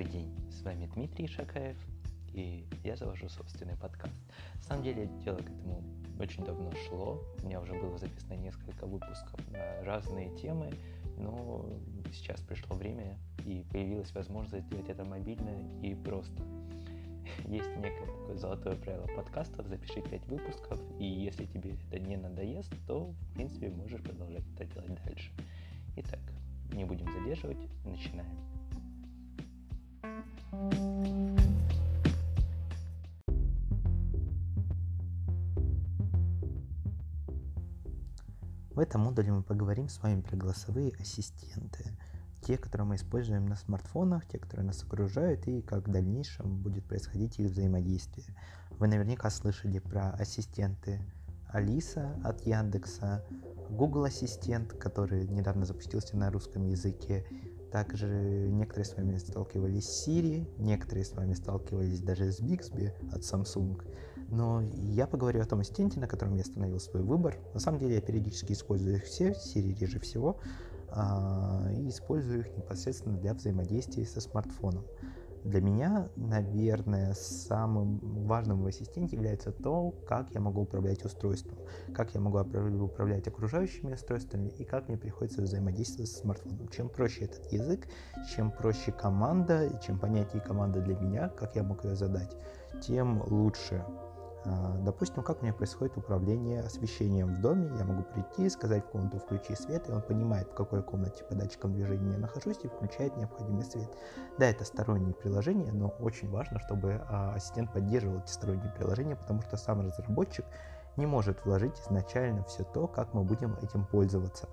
Добрый 0.00 0.18
день, 0.18 0.50
с 0.50 0.62
вами 0.62 0.86
Дмитрий 0.94 1.26
Шакаев, 1.26 1.76
и 2.32 2.66
я 2.84 2.96
завожу 2.96 3.28
собственный 3.28 3.76
подкаст. 3.76 4.14
На 4.54 4.62
самом 4.62 4.82
деле, 4.82 5.10
дело 5.22 5.36
к 5.36 5.42
этому 5.42 5.84
очень 6.18 6.42
давно 6.42 6.72
шло, 6.88 7.22
у 7.42 7.46
меня 7.46 7.60
уже 7.60 7.74
было 7.74 7.98
записано 7.98 8.32
несколько 8.32 8.86
выпусков 8.86 9.38
на 9.50 9.84
разные 9.84 10.34
темы, 10.38 10.72
но 11.18 11.68
сейчас 12.14 12.40
пришло 12.40 12.76
время 12.76 13.18
и 13.44 13.62
появилась 13.70 14.10
возможность 14.14 14.64
сделать 14.68 14.88
это 14.88 15.04
мобильно 15.04 15.50
и 15.82 15.94
просто. 15.94 16.42
Есть 17.46 17.76
некое 17.76 18.06
такое 18.06 18.36
золотое 18.38 18.76
правило 18.76 19.06
подкастов, 19.14 19.66
запиши 19.66 20.00
5 20.00 20.26
выпусков, 20.28 20.80
и 20.98 21.04
если 21.04 21.44
тебе 21.44 21.74
это 21.74 21.98
не 21.98 22.16
надоест, 22.16 22.72
то, 22.86 23.10
в 23.10 23.34
принципе, 23.34 23.68
можешь 23.68 24.00
продолжать 24.00 24.44
это 24.58 24.64
делать 24.64 24.98
дальше. 25.04 25.30
Итак, 25.96 26.20
не 26.72 26.86
будем 26.86 27.12
задерживать, 27.12 27.58
начинаем. 27.84 28.59
В 38.80 38.82
этом 38.82 39.02
модуле 39.02 39.30
мы 39.30 39.42
поговорим 39.42 39.90
с 39.90 40.02
вами 40.02 40.22
про 40.22 40.38
голосовые 40.38 40.92
ассистенты. 40.98 41.84
Те, 42.40 42.56
которые 42.56 42.86
мы 42.86 42.94
используем 42.94 43.44
на 43.44 43.54
смартфонах, 43.54 44.26
те, 44.26 44.38
которые 44.38 44.66
нас 44.66 44.82
окружают, 44.82 45.46
и 45.48 45.60
как 45.60 45.86
в 45.86 45.90
дальнейшем 45.90 46.62
будет 46.62 46.86
происходить 46.86 47.38
их 47.38 47.50
взаимодействие. 47.50 48.34
Вы 48.78 48.88
наверняка 48.88 49.28
слышали 49.28 49.80
про 49.80 50.12
ассистенты 50.12 50.98
Алиса 51.48 52.18
от 52.24 52.46
Яндекса, 52.46 53.22
Google 53.68 54.04
Ассистент, 54.04 54.72
который 54.72 55.28
недавно 55.28 55.66
запустился 55.66 56.16
на 56.16 56.30
русском 56.30 56.64
языке, 56.64 57.26
также 57.70 58.06
некоторые 58.06 58.84
с 58.84 58.96
вами 58.96 59.16
сталкивались 59.16 59.88
с 59.88 60.08
Siri, 60.08 60.46
некоторые 60.58 61.04
с 61.04 61.12
вами 61.12 61.34
сталкивались 61.34 62.00
даже 62.00 62.32
с 62.32 62.40
Bixby 62.40 62.92
от 63.12 63.22
Samsung. 63.22 63.82
Но 64.28 64.62
я 64.74 65.06
поговорю 65.06 65.40
о 65.40 65.44
том 65.44 65.60
ассистенте, 65.60 65.98
на 65.98 66.06
котором 66.06 66.34
я 66.34 66.42
остановил 66.42 66.78
свой 66.78 67.02
выбор. 67.02 67.38
На 67.54 67.60
самом 67.60 67.78
деле 67.78 67.96
я 67.96 68.00
периодически 68.00 68.52
использую 68.52 68.96
их 68.96 69.04
все, 69.04 69.30
Siri 69.30 69.76
реже 69.78 69.98
всего, 70.00 70.38
а, 70.88 71.68
и 71.72 71.88
использую 71.88 72.40
их 72.40 72.56
непосредственно 72.56 73.18
для 73.18 73.34
взаимодействия 73.34 74.04
со 74.04 74.20
смартфоном. 74.20 74.84
Для 75.44 75.62
меня, 75.62 76.10
наверное, 76.16 77.14
самым 77.14 77.98
важным 78.26 78.62
в 78.62 78.66
ассистенте 78.66 79.16
является 79.16 79.52
то, 79.52 79.90
как 80.06 80.34
я 80.34 80.40
могу 80.40 80.62
управлять 80.62 81.04
устройством, 81.04 81.58
как 81.94 82.14
я 82.14 82.20
могу 82.20 82.38
управлять 82.84 83.26
окружающими 83.26 83.94
устройствами 83.94 84.48
и 84.48 84.64
как 84.64 84.88
мне 84.88 84.98
приходится 84.98 85.42
взаимодействовать 85.42 86.10
с 86.10 86.20
смартфоном. 86.20 86.68
Чем 86.68 86.90
проще 86.90 87.24
этот 87.24 87.50
язык, 87.52 87.88
чем 88.34 88.50
проще 88.50 88.92
команда, 88.92 89.80
чем 89.84 89.98
понятнее 89.98 90.42
команда 90.42 90.80
для 90.82 90.96
меня, 90.96 91.28
как 91.28 91.56
я 91.56 91.62
могу 91.62 91.88
ее 91.88 91.96
задать, 91.96 92.36
тем 92.82 93.22
лучше 93.26 93.82
допустим, 94.44 95.22
как 95.22 95.40
у 95.40 95.44
меня 95.44 95.52
происходит 95.52 95.96
управление 95.96 96.60
освещением 96.60 97.34
в 97.34 97.40
доме. 97.40 97.70
Я 97.78 97.84
могу 97.84 98.02
прийти, 98.02 98.48
сказать 98.48 98.84
в 98.84 98.88
комнату 98.88 99.18
«включи 99.18 99.54
свет», 99.54 99.88
и 99.88 99.92
он 99.92 100.02
понимает, 100.02 100.48
в 100.48 100.54
какой 100.54 100.82
комнате 100.82 101.24
по 101.24 101.34
датчикам 101.34 101.74
движения 101.74 102.12
я 102.12 102.18
нахожусь, 102.18 102.58
и 102.62 102.68
включает 102.68 103.16
необходимый 103.16 103.64
свет. 103.64 103.90
Да, 104.38 104.46
это 104.46 104.64
сторонние 104.64 105.14
приложения, 105.14 105.72
но 105.72 105.88
очень 106.00 106.30
важно, 106.30 106.58
чтобы 106.60 107.02
а, 107.08 107.34
ассистент 107.34 107.72
поддерживал 107.72 108.18
эти 108.18 108.30
сторонние 108.30 108.72
приложения, 108.72 109.16
потому 109.16 109.42
что 109.42 109.56
сам 109.56 109.82
разработчик 109.82 110.46
не 110.96 111.06
может 111.06 111.44
вложить 111.44 111.78
изначально 111.80 112.44
все 112.44 112.64
то, 112.64 112.86
как 112.86 113.12
мы 113.14 113.24
будем 113.24 113.56
этим 113.62 113.84
пользоваться. 113.84 114.48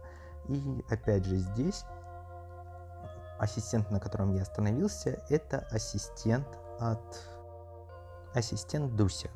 И 0.50 0.84
опять 0.90 1.26
же 1.26 1.38
здесь 1.38 1.84
ассистент, 3.40 3.90
на 3.92 4.00
котором 4.00 4.34
я 4.34 4.42
остановился, 4.42 5.22
это 5.30 5.60
ассистент 5.72 6.48
от 6.80 7.00
ассистент 8.34 8.96
Дуся. 8.96 9.30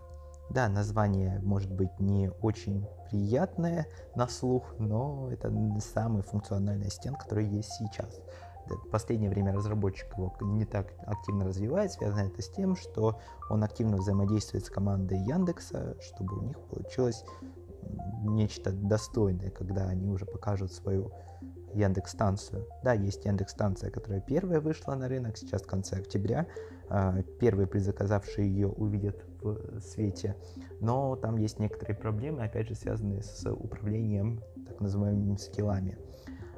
Да, 0.54 0.68
название 0.68 1.40
может 1.40 1.72
быть 1.72 1.98
не 2.00 2.30
очень 2.42 2.86
приятное 3.10 3.88
на 4.16 4.28
слух, 4.28 4.76
но 4.80 5.30
это 5.32 5.50
самый 5.80 6.24
функциональный 6.24 6.88
ассистент, 6.88 7.18
который 7.18 7.48
есть 7.48 7.72
сейчас. 7.72 8.20
В 8.68 8.90
последнее 8.90 9.30
время 9.30 9.54
разработчик 9.54 10.08
его 10.18 10.36
не 10.42 10.66
так 10.66 10.94
активно 11.06 11.46
развивает, 11.46 11.94
связано 11.94 12.28
это 12.28 12.42
с 12.42 12.50
тем, 12.50 12.76
что 12.76 13.18
он 13.50 13.64
активно 13.64 13.96
взаимодействует 13.96 14.66
с 14.66 14.70
командой 14.70 15.20
Яндекса, 15.20 15.96
чтобы 16.02 16.40
у 16.40 16.44
них 16.44 16.60
получилось 16.60 17.24
нечто 18.24 18.74
достойное, 18.74 19.52
когда 19.52 19.88
они 19.88 20.10
уже 20.10 20.26
покажут 20.26 20.74
свою 20.74 21.14
Яндекс 21.74 22.12
станцию. 22.12 22.68
Да, 22.84 22.94
есть 22.94 23.26
Яндекс 23.26 23.52
станция, 23.52 23.92
которая 23.92 24.22
первая 24.22 24.60
вышла 24.60 24.96
на 24.96 25.08
рынок, 25.08 25.38
сейчас 25.38 25.62
в 25.62 25.68
конце 25.68 25.98
октября. 25.98 26.48
А, 26.94 27.22
первые 27.40 27.68
предзаказавшие 27.68 28.50
ее 28.50 28.68
увидят 28.68 29.24
в 29.42 29.80
свете, 29.80 30.36
но 30.82 31.16
там 31.16 31.38
есть 31.38 31.58
некоторые 31.58 31.96
проблемы, 31.96 32.44
опять 32.44 32.68
же, 32.68 32.76
связанные 32.76 33.24
с 33.24 33.50
управлением 33.50 34.42
так 34.68 34.82
называемыми 34.82 35.38
скиллами. 35.38 35.98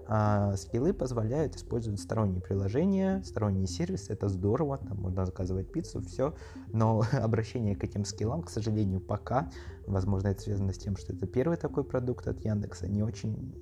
А 0.08 0.56
скиллы 0.58 0.92
позволяют 0.92 1.56
использовать 1.56 2.00
сторонние 2.00 2.42
приложения, 2.42 3.22
сторонние 3.24 3.68
сервисы, 3.68 4.12
это 4.12 4.28
здорово, 4.28 4.80
там 4.80 4.98
можно 4.98 5.26
заказывать 5.26 5.72
пиццу, 5.72 6.02
все, 6.02 6.36
но 6.68 7.04
обращение 7.14 7.76
к 7.76 7.84
этим 7.84 8.04
скиллам, 8.04 8.42
к 8.42 8.50
сожалению, 8.50 9.00
пока, 9.00 9.52
возможно, 9.86 10.30
это 10.30 10.42
связано 10.42 10.74
с 10.74 10.78
тем, 10.78 10.98
что 10.98 11.14
это 11.14 11.28
первый 11.28 11.58
такой 11.58 11.84
продукт 11.84 12.28
от 12.28 12.44
Яндекса, 12.44 12.88
не 12.88 13.04
очень 13.04 13.54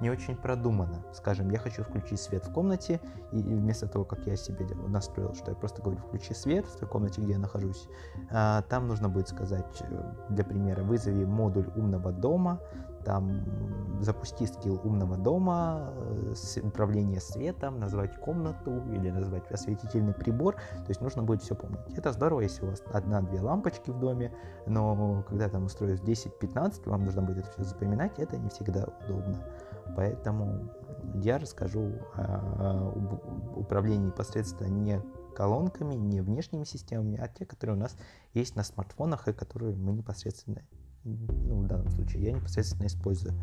не 0.00 0.10
очень 0.10 0.36
продумано. 0.36 1.04
Скажем, 1.12 1.50
я 1.50 1.58
хочу 1.58 1.82
включить 1.82 2.20
свет 2.20 2.46
в 2.46 2.52
комнате, 2.52 3.00
и 3.32 3.38
вместо 3.38 3.86
того, 3.88 4.04
как 4.04 4.26
я 4.26 4.36
себе 4.36 4.66
настроил, 4.86 5.34
что 5.34 5.50
я 5.50 5.56
просто 5.56 5.82
говорю 5.82 6.00
«включи 6.00 6.34
свет» 6.34 6.66
в 6.66 6.78
той 6.78 6.88
комнате, 6.88 7.20
где 7.20 7.32
я 7.32 7.38
нахожусь, 7.38 7.88
а, 8.30 8.62
там 8.62 8.88
нужно 8.88 9.08
будет 9.08 9.28
сказать, 9.28 9.82
э, 9.82 10.14
для 10.30 10.44
примера, 10.44 10.82
вызови 10.82 11.24
модуль 11.24 11.68
умного 11.76 12.12
дома, 12.12 12.60
там 13.04 13.42
запусти 14.00 14.46
скилл 14.46 14.80
умного 14.84 15.16
дома, 15.16 15.92
э, 15.96 16.60
управление 16.62 17.20
светом, 17.20 17.78
назвать 17.78 18.16
комнату 18.20 18.82
или 18.92 19.10
назвать 19.10 19.50
осветительный 19.50 20.12
прибор. 20.12 20.54
То 20.54 20.88
есть 20.88 21.00
нужно 21.00 21.22
будет 21.22 21.42
все 21.42 21.54
помнить. 21.54 21.80
Это 21.96 22.12
здорово, 22.12 22.40
если 22.40 22.66
у 22.66 22.70
вас 22.70 22.82
одна-две 22.92 23.40
лампочки 23.40 23.90
в 23.90 23.98
доме, 23.98 24.32
но 24.66 25.24
когда 25.26 25.48
там 25.48 25.64
устроить 25.64 26.02
10-15, 26.02 26.88
вам 26.88 27.04
нужно 27.04 27.22
будет 27.22 27.38
это 27.38 27.50
все 27.52 27.64
запоминать, 27.64 28.18
это 28.18 28.36
не 28.36 28.50
всегда 28.50 28.86
удобно. 29.04 29.38
Поэтому 29.96 30.70
я 31.14 31.38
расскажу 31.38 31.92
о 32.14 32.92
управлении 33.56 34.06
непосредственно 34.06 34.68
не 34.68 35.02
колонками, 35.34 35.94
не 35.94 36.20
внешними 36.20 36.64
системами, 36.64 37.16
а 37.16 37.28
те, 37.28 37.46
которые 37.46 37.76
у 37.76 37.80
нас 37.80 37.96
есть 38.34 38.56
на 38.56 38.64
смартфонах 38.64 39.28
и 39.28 39.32
которые 39.32 39.76
мы 39.76 39.92
непосредственно, 39.92 40.62
ну, 41.04 41.62
в 41.62 41.66
данном 41.68 41.88
случае, 41.90 42.24
я 42.24 42.32
непосредственно 42.32 42.86
использую. 42.86 43.34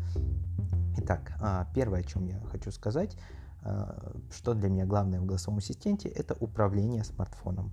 Итак, 0.98 1.32
а, 1.40 1.66
первое, 1.74 2.00
о 2.00 2.04
чем 2.04 2.26
я 2.26 2.38
хочу 2.50 2.70
сказать, 2.70 3.16
а, 3.62 4.12
что 4.30 4.54
для 4.54 4.68
меня 4.68 4.84
главное 4.84 5.20
в 5.20 5.24
голосовом 5.24 5.58
ассистенте, 5.58 6.08
это 6.08 6.36
управление 6.38 7.02
смартфоном. 7.02 7.72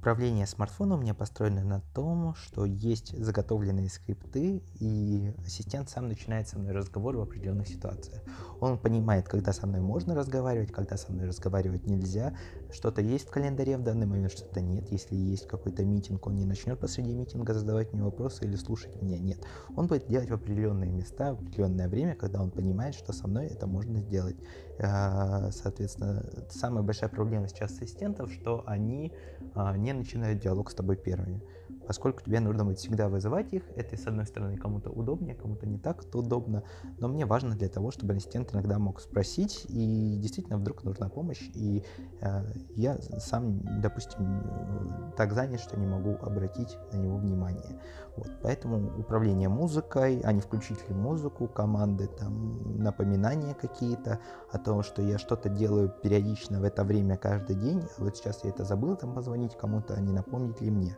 Управление 0.00 0.46
смартфоном 0.46 1.00
у 1.00 1.02
меня 1.02 1.12
построено 1.12 1.62
на 1.62 1.82
том, 1.94 2.34
что 2.34 2.64
есть 2.64 3.14
заготовленные 3.22 3.90
скрипты, 3.90 4.62
и 4.78 5.34
ассистент 5.44 5.90
сам 5.90 6.08
начинает 6.08 6.48
со 6.48 6.58
мной 6.58 6.72
разговор 6.72 7.18
в 7.18 7.20
определенных 7.20 7.68
ситуациях. 7.68 8.22
Он 8.60 8.78
понимает, 8.78 9.28
когда 9.28 9.52
со 9.52 9.66
мной 9.66 9.82
можно 9.82 10.14
разговаривать, 10.14 10.72
когда 10.72 10.96
со 10.96 11.12
мной 11.12 11.26
разговаривать 11.26 11.86
нельзя. 11.86 12.34
Что-то 12.72 13.02
есть 13.02 13.26
в 13.26 13.30
календаре 13.30 13.76
в 13.76 13.82
данный 13.82 14.06
момент, 14.06 14.32
что-то 14.32 14.62
нет. 14.62 14.90
Если 14.90 15.16
есть 15.16 15.46
какой-то 15.46 15.84
митинг, 15.84 16.26
он 16.26 16.36
не 16.36 16.46
начнет 16.46 16.80
посреди 16.80 17.12
митинга 17.12 17.52
задавать 17.52 17.92
мне 17.92 18.02
вопросы 18.02 18.46
или 18.46 18.56
слушать 18.56 19.02
меня. 19.02 19.18
Нет. 19.18 19.44
Он 19.76 19.86
будет 19.86 20.08
делать 20.08 20.30
в 20.30 20.34
определенные 20.34 20.90
места, 20.90 21.34
в 21.34 21.42
определенное 21.42 21.90
время, 21.90 22.14
когда 22.14 22.40
он 22.40 22.50
понимает, 22.50 22.94
что 22.94 23.12
со 23.12 23.28
мной 23.28 23.48
это 23.48 23.66
можно 23.66 24.00
сделать. 24.00 24.36
А, 24.82 25.50
соответственно, 25.52 26.24
самая 26.48 26.82
большая 26.82 27.10
проблема 27.10 27.48
сейчас 27.48 27.72
ассистентов, 27.72 28.32
что 28.32 28.62
они 28.66 29.12
а, 29.54 29.76
не 29.92 29.98
начинают 29.98 30.40
диалог 30.40 30.70
с 30.70 30.74
тобой 30.74 30.96
первыми 30.96 31.42
поскольку 31.90 32.22
тебе 32.22 32.38
нужно 32.38 32.64
будет 32.64 32.78
всегда 32.78 33.08
вызывать 33.08 33.52
их. 33.52 33.64
Это, 33.74 33.96
с 33.96 34.06
одной 34.06 34.24
стороны, 34.24 34.56
кому-то 34.56 34.90
удобнее, 34.90 35.34
кому-то 35.34 35.66
не 35.66 35.76
так 35.76 36.04
то 36.04 36.20
удобно, 36.20 36.62
но 37.00 37.08
мне 37.08 37.26
важно 37.26 37.56
для 37.56 37.68
того, 37.68 37.90
чтобы 37.90 38.14
ассистент 38.14 38.54
иногда 38.54 38.78
мог 38.78 39.00
спросить, 39.00 39.66
и 39.68 40.14
действительно 40.16 40.56
вдруг 40.56 40.84
нужна 40.84 41.08
помощь, 41.08 41.50
и 41.52 41.82
э, 42.20 42.44
я 42.76 42.96
сам, 43.18 43.80
допустим, 43.80 45.12
так 45.16 45.32
занят, 45.32 45.58
что 45.58 45.80
не 45.80 45.86
могу 45.88 46.14
обратить 46.22 46.78
на 46.92 46.98
него 46.98 47.16
внимание. 47.16 47.80
Вот, 48.16 48.30
поэтому 48.40 48.96
управление 49.00 49.48
музыкой, 49.48 50.20
а 50.22 50.30
не 50.30 50.40
включить 50.40 50.88
ли 50.88 50.94
музыку, 50.94 51.48
команды, 51.48 52.06
там, 52.06 52.80
напоминания 52.80 53.54
какие-то 53.54 54.20
о 54.52 54.58
том, 54.58 54.84
что 54.84 55.02
я 55.02 55.18
что-то 55.18 55.48
делаю 55.48 55.88
периодично 55.88 56.60
в 56.60 56.62
это 56.62 56.84
время 56.84 57.16
каждый 57.16 57.56
день, 57.56 57.82
а 57.98 58.04
вот 58.04 58.16
сейчас 58.16 58.44
я 58.44 58.50
это 58.50 58.62
забыл, 58.62 58.94
там 58.94 59.12
позвонить 59.12 59.56
кому-то, 59.56 59.94
а 59.94 60.00
не 60.00 60.12
напомнить 60.12 60.60
ли 60.60 60.70
мне. 60.70 60.96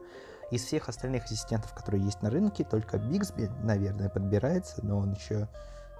Из 0.52 0.64
всех 0.64 0.90
остальных 0.90 1.25
ассистентов, 1.25 1.72
которые 1.72 2.04
есть 2.04 2.20
на 2.20 2.28
рынке, 2.28 2.62
только 2.62 2.99
Bixby, 2.99 3.50
наверное, 3.64 4.10
подбирается, 4.10 4.84
но 4.84 4.99
он 4.99 5.14
еще 5.14 5.49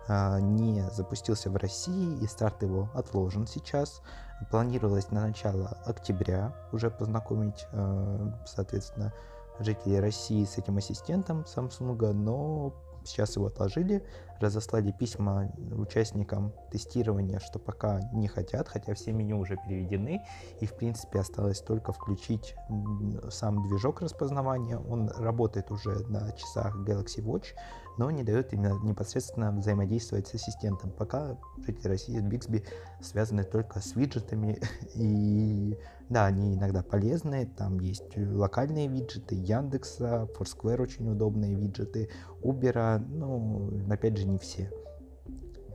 а, 0.09 0.41
не 0.41 0.83
запустился 0.91 1.49
в 1.49 1.57
России, 1.57 2.19
и 2.23 2.27
старт 2.27 2.63
его 2.63 2.91
отложен 2.93 3.47
сейчас. 3.47 4.03
Планировалось 4.51 5.11
на 5.11 5.23
начало 5.29 5.79
октября 5.87 6.55
уже 6.71 6.91
познакомить, 6.91 7.67
а, 7.73 8.39
соответственно, 8.45 9.15
жителей 9.59 10.01
России 10.01 10.45
с 10.45 10.59
этим 10.59 10.77
ассистентом 10.77 11.47
Samsung, 11.47 12.13
но 12.13 12.75
сейчас 13.05 13.37
его 13.37 13.47
отложили, 13.47 14.07
разослали 14.43 14.93
письма 14.93 15.51
участникам 15.73 16.53
тестирования, 16.71 17.39
что 17.39 17.59
пока 17.59 18.01
не 18.13 18.29
хотят, 18.29 18.69
хотя 18.69 18.95
все 18.95 19.13
меню 19.13 19.39
уже 19.39 19.57
переведены, 19.57 20.23
и 20.61 20.67
в 20.67 20.75
принципе 20.75 21.21
осталось 21.21 21.61
только 21.61 21.93
включить 21.93 22.55
сам 23.31 23.67
движок 23.69 24.03
распознавания. 24.03 24.79
Он 24.79 25.09
работает 25.09 25.71
уже 25.71 26.07
на 26.09 26.33
часах 26.33 26.77
Galaxy 26.77 27.23
Watch, 27.25 27.55
но 27.99 28.11
не 28.11 28.23
дает 28.23 28.53
именно 28.53 28.79
непосредственно 28.83 29.53
взаимодействовать 29.53 30.27
с 30.27 30.35
ассистентом. 30.35 30.91
Пока 30.91 31.39
жители 31.59 31.89
России 31.89 32.19
с 32.19 32.23
Bixby 32.23 32.65
связаны 33.01 33.45
только 33.45 33.81
с 33.81 33.95
виджетами 33.97 34.59
и 34.95 35.79
да, 36.09 36.27
они 36.27 36.55
иногда 36.55 36.83
полезные, 36.83 37.47
там 37.47 37.81
есть 37.81 38.17
локальные 38.17 38.89
виджеты 38.89 39.35
Яндекса, 39.35 40.29
Foursquare 40.39 40.83
очень 40.83 41.09
удобные 41.09 41.55
виджеты, 41.55 42.11
Uber, 42.43 42.99
ну, 42.99 43.71
опять 43.91 44.19
же, 44.19 44.27
не 44.33 44.39
все. 44.39 44.71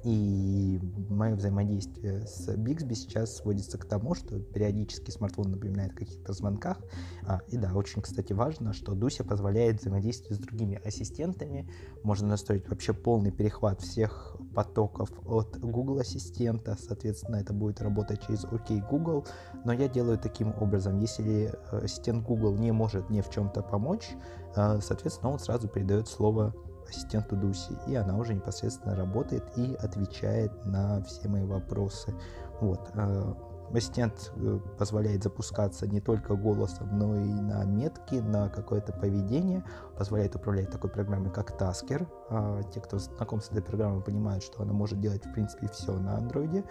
И 0.04 0.80
мое 1.10 1.36
взаимодействие 1.36 2.26
с 2.26 2.48
Bixby 2.50 2.94
сейчас 2.94 3.36
сводится 3.36 3.78
к 3.78 3.86
тому, 3.86 4.16
что 4.16 4.40
периодически 4.40 5.12
смартфон 5.12 5.52
напоминает 5.52 5.92
о 5.92 5.96
каких-то 5.96 6.32
звонках. 6.34 6.78
А, 7.26 7.42
и 7.50 7.58
да, 7.58 7.74
очень, 7.74 8.02
кстати, 8.02 8.32
важно, 8.32 8.74
что 8.74 8.94
Дуся 8.94 9.24
позволяет 9.26 9.82
взаимодействовать 9.82 10.38
с 10.38 10.40
другими 10.40 10.80
ассистентами. 10.86 11.70
Можно 12.04 12.30
настроить 12.30 12.70
вообще 12.70 12.94
полный 12.94 13.32
перехват 13.32 13.82
всех 13.82 14.38
потоков 14.56 15.10
от 15.26 15.60
Google 15.60 16.00
Ассистента. 16.00 16.78
Соответственно, 16.80 17.38
это 17.38 17.54
будет 17.54 17.82
работать 17.82 18.22
через 18.26 18.46
OK 18.46 18.88
Google. 18.90 19.26
Но 19.66 19.74
я 19.74 19.90
делаю 19.90 20.18
таким 20.18 20.54
образом. 20.60 21.00
Если 21.00 21.52
э, 21.72 21.80
ассистент 21.84 22.24
Google 22.24 22.56
не 22.56 22.72
может 22.72 23.10
мне 23.10 23.22
в 23.22 23.30
чем-то 23.30 23.62
помочь, 23.62 24.12
э, 24.56 24.80
соответственно, 24.82 25.32
он 25.32 25.40
сразу 25.40 25.68
передает 25.68 26.08
слово 26.08 26.56
ассистенту 26.90 27.36
Дуси, 27.36 27.78
и 27.88 27.96
она 27.96 28.18
уже 28.18 28.34
непосредственно 28.34 28.96
работает 28.96 29.44
и 29.58 29.76
отвечает 29.76 30.52
на 30.66 31.02
все 31.04 31.28
мои 31.28 31.44
вопросы. 31.44 32.14
Вот. 32.60 32.90
Э, 32.94 33.34
ассистент 33.74 34.32
э, 34.36 34.60
позволяет 34.78 35.24
запускаться 35.24 35.88
не 35.88 36.00
только 36.00 36.36
голосом, 36.36 36.98
но 36.98 37.16
и 37.16 37.28
на 37.28 37.64
метки, 37.66 38.16
на 38.16 38.50
какое-то 38.50 38.94
поведение, 38.94 39.64
позволяет 39.98 40.36
управлять 40.36 40.72
такой 40.72 40.90
программой, 40.90 41.32
как 41.32 41.60
Tasker. 41.60 42.08
А, 42.30 42.64
те, 42.64 42.80
кто 42.80 43.00
знаком 43.00 43.42
с 43.42 43.50
этой 43.50 43.62
программой, 43.62 44.02
понимают, 44.02 44.44
что 44.44 44.64
она 44.64 44.74
может 44.74 45.00
делать, 45.00 45.26
в 45.26 45.34
принципе, 45.34 45.68
все 45.68 45.94
на 45.94 46.18
андроиде 46.18 46.64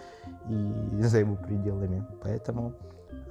и 0.49 1.01
за 1.01 1.19
его 1.19 1.35
пределами. 1.35 2.05
Поэтому 2.23 2.73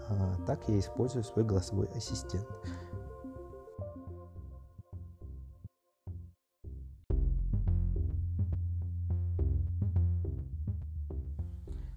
а, 0.09 0.35
так 0.47 0.61
я 0.69 0.79
использую 0.79 1.25
свой 1.25 1.45
голосовой 1.45 1.89
ассистент. 1.95 2.47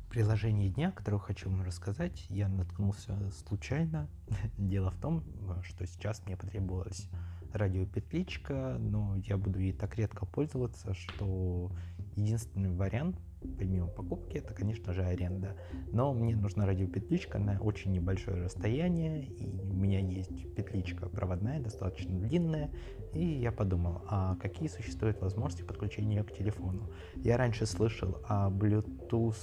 Приложение 0.10 0.70
дня, 0.70 0.92
которое 0.92 1.20
хочу 1.20 1.52
вам 1.52 1.62
рассказать, 1.62 2.26
я 2.30 2.48
наткнулся 2.48 3.30
случайно. 3.46 4.10
Дело 4.58 4.90
в 4.90 4.98
том, 4.98 5.24
что 5.62 5.86
сейчас 5.86 6.26
мне 6.26 6.36
потребовалась 6.36 7.08
радиопетличка, 7.54 8.78
но 8.80 9.18
я 9.18 9.38
буду 9.38 9.60
ей 9.60 9.72
так 9.72 9.96
редко 9.98 10.26
пользоваться, 10.26 10.96
что 10.96 11.72
единственный 12.16 12.72
вариант, 12.72 13.18
помимо 13.60 13.88
покупки, 13.88 14.38
это, 14.38 14.54
конечно 14.54 14.94
же, 14.94 15.04
аренда. 15.04 15.56
Но 15.92 16.14
мне 16.14 16.36
нужна 16.36 16.66
радиопетличка 16.66 17.38
на 17.38 17.60
очень 17.60 17.92
небольшое 17.92 18.44
расстояние, 18.44 19.26
и 19.26 19.60
у 19.60 19.74
меня 19.74 20.00
есть 20.00 20.56
петличка 20.56 21.10
проводная, 21.10 21.60
достаточно 21.60 22.18
длинная, 22.18 22.72
и 23.14 23.24
я 23.24 23.52
подумал, 23.52 24.02
а 24.08 24.36
какие 24.38 24.70
существуют 24.70 25.20
возможности 25.22 25.64
подключения 25.64 26.24
к 26.24 26.32
телефону. 26.32 26.90
Я 27.16 27.38
раньше 27.38 27.66
слышал 27.66 28.18
о 28.28 28.50
Bluetooth 28.50 29.36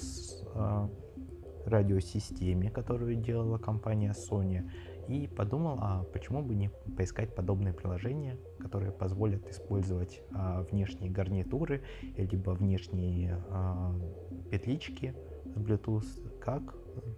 э, 0.55 0.89
радиосистеме, 1.67 2.71
которую 2.71 3.15
делала 3.15 3.57
компания 3.57 4.13
Sony, 4.13 4.69
и 5.07 5.27
подумал, 5.27 5.77
а 5.81 6.03
почему 6.13 6.41
бы 6.41 6.55
не 6.55 6.69
поискать 6.95 7.33
подобные 7.33 7.73
приложения, 7.73 8.37
которые 8.59 8.91
позволят 8.91 9.49
использовать 9.49 10.21
а, 10.33 10.63
внешние 10.63 11.09
гарнитуры, 11.09 11.81
либо 12.17 12.51
внешние 12.51 13.41
а, 13.49 13.93
петлички 14.51 15.15
с 15.45 15.57
Bluetooth, 15.57 16.39
как, 16.39 16.75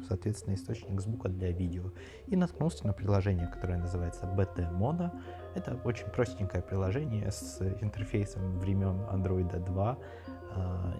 соответственно, 0.08 0.56
источник 0.56 1.02
звука 1.02 1.30
для 1.30 1.52
видео. 1.52 1.92
И 2.28 2.36
наткнулся 2.36 2.86
на 2.86 2.94
приложение, 2.94 3.48
которое 3.48 3.78
называется 3.78 4.26
BT 4.26 4.72
Mono. 4.78 5.12
Это 5.56 5.80
очень 5.84 6.08
простенькое 6.08 6.62
приложение 6.62 7.32
с 7.32 7.62
интерфейсом 7.82 8.60
времен 8.60 9.02
Android 9.12 9.66
2, 9.66 9.90
а, 9.92 9.98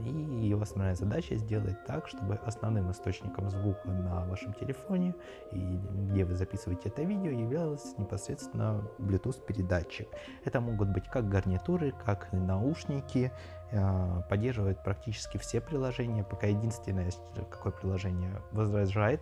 и 0.06 0.48
его 0.48 0.62
основная 0.62 0.96
задача 0.96 1.36
сделать 1.36 1.84
так, 1.86 2.08
чтобы 2.08 2.36
основным 2.46 2.92
источником 2.92 3.50
звука 3.50 3.88
на 3.88 4.26
вашем 4.26 4.54
телефоне, 4.54 5.16
и 5.52 5.80
где 6.12 6.26
вы 6.26 6.36
записываете 6.36 6.90
это 6.90 7.04
видео, 7.04 7.32
являлся 7.32 8.00
непосредственно 8.00 8.82
Bluetooth 9.00 9.44
передатчик. 9.46 10.08
Это 10.46 10.62
могут 10.62 10.90
быть 10.90 11.08
как 11.08 11.28
гарнитуры, 11.30 11.94
как 12.06 12.32
наушники, 12.32 13.32
а, 13.72 14.22
поддерживает 14.30 14.84
практически 14.84 15.38
все 15.38 15.62
приложения, 15.62 16.24
пока 16.24 16.48
единственное, 16.48 17.12
какое 17.50 17.74
приложение 17.74 18.42
возражает 18.52 19.22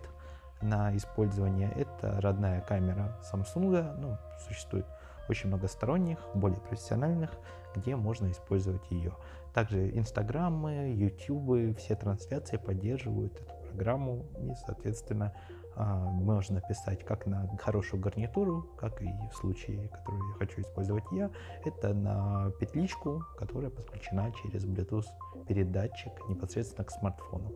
на 0.60 0.96
использование, 0.96 1.70
это 1.76 2.20
родная 2.20 2.60
камера 2.62 3.16
Samsung, 3.32 3.94
ну, 3.98 4.18
существует 4.46 4.86
очень 5.28 5.48
много 5.48 5.68
сторонних, 5.68 6.18
более 6.34 6.60
профессиональных, 6.60 7.30
где 7.78 7.96
можно 7.96 8.30
использовать 8.30 8.90
ее. 8.90 9.14
Также 9.54 9.90
инстаграмы, 9.96 10.94
ютубы, 10.94 11.74
все 11.78 11.96
трансляции 11.96 12.56
поддерживают 12.56 13.34
эту 13.40 13.54
программу 13.68 14.26
и, 14.40 14.54
соответственно, 14.66 15.32
а, 15.80 15.96
можно 15.96 16.60
писать 16.60 17.04
как 17.04 17.26
на 17.26 17.48
хорошую 17.58 18.02
гарнитуру, 18.02 18.68
как 18.76 19.00
и 19.00 19.08
в 19.30 19.36
случае, 19.36 19.88
который 19.88 20.20
я 20.32 20.34
хочу 20.38 20.60
использовать 20.60 21.04
я, 21.12 21.30
это 21.64 21.94
на 21.94 22.50
петличку, 22.58 23.24
которая 23.36 23.70
подключена 23.70 24.32
через 24.42 24.64
Bluetooth 24.64 25.06
передатчик 25.46 26.12
непосредственно 26.28 26.84
к 26.84 26.90
смартфону. 26.90 27.52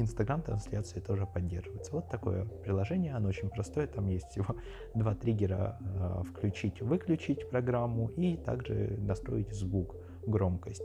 Инстаграм 0.00 0.42
трансляции 0.42 1.00
тоже 1.00 1.26
поддерживается. 1.26 1.92
Вот 1.92 2.08
такое 2.08 2.44
приложение, 2.44 3.14
оно 3.14 3.28
очень 3.28 3.48
простое, 3.48 3.86
там 3.86 4.06
есть 4.08 4.28
всего 4.28 4.56
два 4.94 5.14
триггера 5.14 5.78
э, 5.80 6.22
включить, 6.24 6.82
выключить 6.82 7.48
программу 7.48 8.08
и 8.10 8.36
также 8.36 8.96
настроить 8.98 9.54
звук, 9.54 9.96
громкость. 10.26 10.82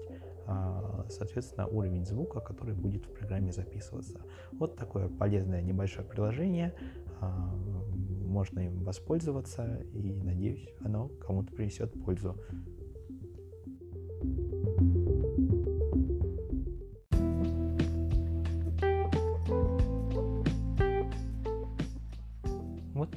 А, 0.47 1.05
соответственно, 1.09 1.67
уровень 1.67 2.05
звука, 2.05 2.39
который 2.39 2.73
будет 2.73 3.05
в 3.05 3.13
программе 3.13 3.51
записываться. 3.51 4.21
Вот 4.53 4.75
такое 4.77 5.07
полезное 5.07 5.61
небольшое 5.61 6.07
приложение. 6.07 6.73
А, 7.19 7.53
можно 8.25 8.61
им 8.61 8.83
воспользоваться 8.83 9.81
и, 9.93 10.13
надеюсь, 10.13 10.67
оно 10.83 11.09
кому-то 11.09 11.53
принесет 11.53 11.93
пользу. 12.03 12.37
Вот 14.23 14.90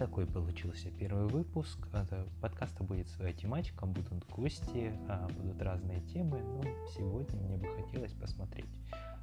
такой 0.04 0.26
получился 0.26 0.90
первый 0.90 1.26
выпуск. 1.28 1.78
Это, 1.94 2.26
подкаста 2.42 2.84
будет 2.84 3.08
своя 3.08 3.32
тематика, 3.32 3.86
будут 3.86 4.22
гости, 4.28 4.92
а, 5.08 5.26
будут 5.28 5.62
разные 5.62 6.02
темы. 6.02 6.42
Но 6.42 6.62
сегодня 6.94 7.40
мне 7.40 7.56
бы 7.56 7.66
хотелось 7.68 8.12
посмотреть, 8.12 8.68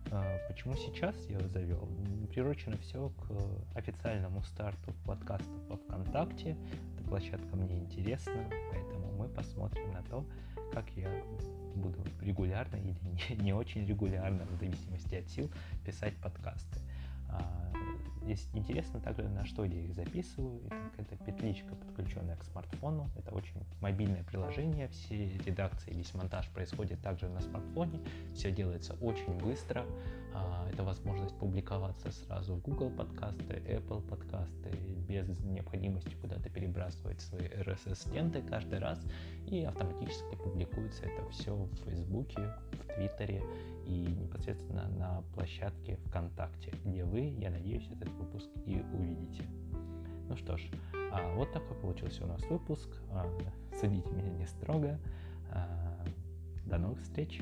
а, 0.09 0.39
почему 0.47 0.73
сейчас 0.73 1.15
я 1.29 1.37
его 1.37 1.47
завел. 1.49 1.87
Прирочено 2.31 2.77
все 2.77 3.09
к 3.09 3.77
официальному 3.77 4.41
старту 4.41 4.91
подкаста 5.05 5.53
по 5.69 5.77
ВКонтакте. 5.77 6.57
Эта 6.95 7.07
площадка 7.07 7.55
мне 7.55 7.77
интересна, 7.77 8.49
поэтому 8.71 9.11
мы 9.19 9.27
посмотрим 9.27 9.93
на 9.93 10.01
то, 10.01 10.25
как 10.73 10.89
я 10.95 11.11
буду 11.75 12.03
регулярно 12.21 12.77
или 12.77 12.95
не, 13.03 13.35
не 13.43 13.53
очень 13.53 13.85
регулярно, 13.85 14.47
в 14.47 14.55
зависимости 14.59 15.13
от 15.13 15.29
сил, 15.29 15.51
писать 15.85 16.15
подкасты. 16.17 16.79
А, 17.31 17.61
Здесь 18.23 18.47
интересно 18.53 18.99
также, 18.99 19.27
на 19.27 19.45
что 19.45 19.65
я 19.65 19.79
их 19.79 19.95
записываю. 19.95 20.61
Итак, 20.67 20.93
это 20.97 21.15
петличка, 21.25 21.73
подключенная 21.73 22.37
к 22.37 22.43
смартфону. 22.43 23.09
Это 23.17 23.33
очень 23.33 23.65
мобильное 23.81 24.23
приложение. 24.23 24.89
Все 24.89 25.37
редакции, 25.39 25.91
весь 25.91 26.13
монтаж 26.13 26.47
происходит 26.49 27.01
также 27.01 27.27
на 27.29 27.41
смартфоне. 27.41 27.99
Все 28.35 28.51
делается 28.51 28.93
очень 29.01 29.35
быстро. 29.39 29.85
А, 30.35 30.69
это 30.71 30.83
возможность 30.83 31.35
публиковаться 31.39 32.11
сразу 32.11 32.55
в 32.55 32.61
Google 32.61 32.91
подкасты, 32.91 33.55
Apple 33.67 34.07
подкасты, 34.07 34.69
без 35.09 35.27
необходимости 35.39 36.15
куда-то 36.21 36.47
перебрасывать 36.49 37.21
свои 37.21 37.47
RSS-ленты 37.47 38.43
каждый 38.43 38.77
раз. 38.77 39.03
И 39.47 39.63
автоматически 39.63 40.35
публикуется 40.35 41.05
это 41.05 41.27
все 41.31 41.55
в 41.55 41.75
Фейсбуке, 41.85 42.53
в 42.71 42.93
Твиттере 42.93 43.43
и 43.87 44.29
непосредственно 44.41 44.87
на 44.87 45.21
площадке 45.33 45.97
ВКонтакте, 46.07 46.73
где 46.83 47.03
вы, 47.03 47.35
я 47.39 47.51
надеюсь, 47.51 47.87
этот 47.91 48.09
выпуск 48.13 48.49
и 48.65 48.83
увидите. 48.93 49.43
Ну 50.27 50.35
что 50.35 50.57
ж, 50.57 50.67
а, 51.11 51.35
вот 51.35 51.51
такой 51.51 51.77
получился 51.77 52.23
у 52.23 52.27
нас 52.27 52.41
выпуск. 52.49 52.89
А, 53.11 53.25
судите 53.79 54.09
меня 54.09 54.31
не 54.31 54.47
строго. 54.47 54.99
А, 55.51 56.05
до 56.65 56.77
новых 56.77 56.99
встреч! 57.01 57.41